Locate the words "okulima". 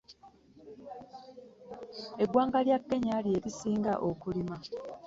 4.09-4.55